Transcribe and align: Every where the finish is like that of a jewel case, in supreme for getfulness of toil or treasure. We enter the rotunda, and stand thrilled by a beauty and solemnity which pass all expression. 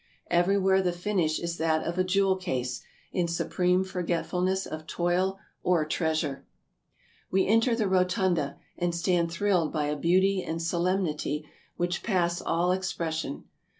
Every 0.31 0.57
where 0.57 0.81
the 0.81 0.91
finish 0.93 1.39
is 1.39 1.59
like 1.59 1.67
that 1.67 1.87
of 1.87 1.99
a 1.99 2.03
jewel 2.03 2.35
case, 2.35 2.81
in 3.11 3.27
supreme 3.27 3.83
for 3.83 4.01
getfulness 4.01 4.65
of 4.65 4.87
toil 4.87 5.37
or 5.61 5.85
treasure. 5.85 6.43
We 7.29 7.45
enter 7.45 7.75
the 7.75 7.87
rotunda, 7.87 8.57
and 8.79 8.95
stand 8.95 9.31
thrilled 9.31 9.71
by 9.71 9.85
a 9.89 9.95
beauty 9.95 10.41
and 10.41 10.59
solemnity 10.59 11.45
which 11.77 12.01
pass 12.01 12.41
all 12.41 12.71
expression. 12.71 13.43